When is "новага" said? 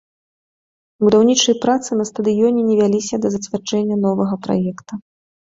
4.09-4.35